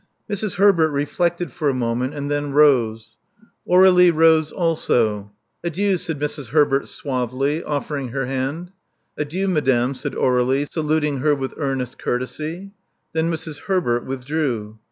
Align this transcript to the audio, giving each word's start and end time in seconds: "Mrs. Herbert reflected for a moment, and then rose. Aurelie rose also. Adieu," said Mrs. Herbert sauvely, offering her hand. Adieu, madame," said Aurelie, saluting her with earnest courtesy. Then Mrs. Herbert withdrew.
"Mrs. 0.31 0.55
Herbert 0.55 0.89
reflected 0.89 1.51
for 1.51 1.69
a 1.69 1.75
moment, 1.75 2.15
and 2.15 2.31
then 2.31 2.53
rose. 2.53 3.17
Aurelie 3.69 4.09
rose 4.09 4.51
also. 4.51 5.31
Adieu," 5.63 5.99
said 5.99 6.19
Mrs. 6.19 6.47
Herbert 6.47 6.85
sauvely, 6.87 7.61
offering 7.63 8.07
her 8.07 8.25
hand. 8.25 8.71
Adieu, 9.15 9.47
madame," 9.47 9.93
said 9.93 10.15
Aurelie, 10.15 10.65
saluting 10.65 11.17
her 11.17 11.35
with 11.35 11.53
earnest 11.57 11.99
courtesy. 11.99 12.71
Then 13.13 13.31
Mrs. 13.31 13.65
Herbert 13.67 14.03
withdrew. 14.07 14.79